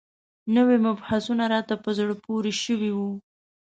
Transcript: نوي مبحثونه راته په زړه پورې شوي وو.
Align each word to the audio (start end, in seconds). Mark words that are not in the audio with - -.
نوي 0.55 0.77
مبحثونه 0.87 1.43
راته 1.53 1.75
په 1.83 1.89
زړه 1.97 2.13
پورې 2.25 2.51
شوي 2.63 2.91
وو. 2.97 3.11